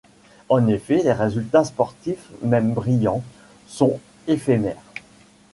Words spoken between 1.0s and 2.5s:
les résultats sportifs,